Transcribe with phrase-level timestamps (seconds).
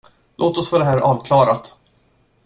[0.35, 1.77] Låt oss få det här avklarat.